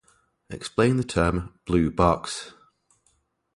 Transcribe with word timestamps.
Explain 0.49 0.97
the 0.97 1.03
term 1.03 1.59
"blue 1.67 1.91
box". 1.91 2.55